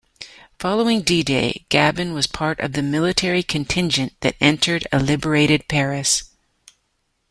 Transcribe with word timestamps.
Following 0.57 1.01
D-Day, 1.01 1.63
Gabin 1.69 2.15
was 2.15 2.25
part 2.25 2.59
of 2.59 2.73
the 2.73 2.81
military 2.81 3.43
contingent 3.43 4.13
that 4.21 4.35
entered 4.41 4.87
a 4.91 4.97
liberated 4.99 5.67
Paris. 5.67 6.23